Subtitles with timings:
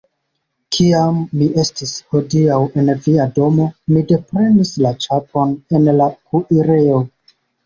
[0.75, 6.99] Kiam mi estis hodiaŭ en via domo, mi deprenis la ĉapon en la kuirejo.